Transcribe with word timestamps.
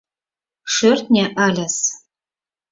Шӧртньӧ 0.73 1.25
ыльыс... 1.47 1.77